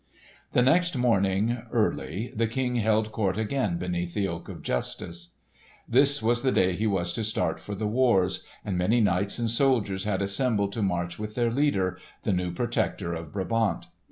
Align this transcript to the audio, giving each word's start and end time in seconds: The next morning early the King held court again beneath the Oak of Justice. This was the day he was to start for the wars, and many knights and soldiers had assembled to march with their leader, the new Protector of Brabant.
The 0.53 0.63
next 0.63 0.97
morning 0.97 1.61
early 1.71 2.33
the 2.35 2.47
King 2.47 2.77
held 2.77 3.11
court 3.11 3.37
again 3.37 3.77
beneath 3.77 4.15
the 4.15 4.27
Oak 4.27 4.49
of 4.49 4.63
Justice. 4.63 5.35
This 5.87 6.23
was 6.23 6.41
the 6.41 6.51
day 6.51 6.73
he 6.73 6.87
was 6.87 7.13
to 7.13 7.23
start 7.23 7.59
for 7.59 7.75
the 7.75 7.85
wars, 7.85 8.43
and 8.65 8.79
many 8.79 8.99
knights 8.99 9.37
and 9.37 9.51
soldiers 9.51 10.05
had 10.05 10.23
assembled 10.23 10.71
to 10.71 10.81
march 10.81 11.19
with 11.19 11.35
their 11.35 11.51
leader, 11.51 11.99
the 12.23 12.33
new 12.33 12.51
Protector 12.51 13.13
of 13.13 13.31
Brabant. 13.31 13.89